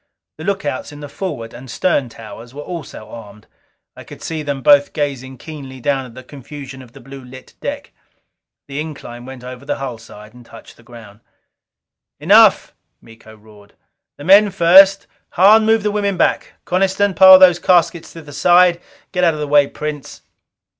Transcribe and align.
The 0.39 0.43
lookouts 0.43 0.91
in 0.91 1.01
the 1.01 1.07
forward 1.07 1.53
and 1.53 1.69
stern 1.69 2.09
towers 2.09 2.55
were 2.55 2.63
also 2.63 3.07
armed; 3.09 3.45
I 3.95 4.03
could 4.03 4.23
see 4.23 4.41
them 4.41 4.63
both 4.63 4.93
gazing 4.93 5.37
keenly 5.37 5.79
down 5.79 6.07
at 6.07 6.15
the 6.15 6.23
confusion 6.23 6.81
of 6.81 6.93
the 6.93 6.99
blue 6.99 7.23
lit 7.23 7.53
deck. 7.61 7.91
The 8.67 8.81
incline 8.81 9.27
went 9.27 9.43
over 9.43 9.63
the 9.63 9.75
hull 9.75 9.99
side 9.99 10.33
and 10.33 10.43
touched 10.43 10.77
the 10.77 10.81
ground. 10.81 11.19
"Enough!" 12.19 12.73
Miko 12.99 13.37
roared. 13.37 13.73
"The 14.17 14.23
men 14.23 14.49
first. 14.49 15.05
Hahn, 15.33 15.67
move 15.67 15.83
the 15.83 15.91
women 15.91 16.17
back! 16.17 16.53
Coniston, 16.65 17.13
pile 17.13 17.37
those 17.37 17.59
caskets 17.59 18.11
to 18.13 18.23
the 18.23 18.33
side. 18.33 18.81
Get 19.11 19.23
out 19.23 19.35
of 19.35 19.39
the 19.39 19.47
way, 19.47 19.67
Prince." 19.67 20.23